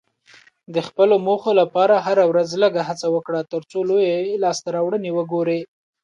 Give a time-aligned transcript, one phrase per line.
[0.73, 5.59] د خپلو موخو لپاره هره ورځ لږه هڅه وکړه، ترڅو لویې لاسته راوړنې وګورې.